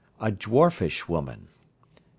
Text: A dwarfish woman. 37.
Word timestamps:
A 0.19 0.31
dwarfish 0.31 1.07
woman. 1.07 1.49
37. 1.93 1.99